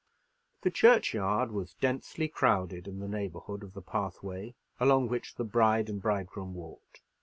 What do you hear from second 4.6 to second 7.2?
along which the bride and bridegroom walked.